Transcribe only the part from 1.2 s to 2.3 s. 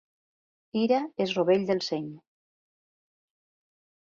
és rovell del seny.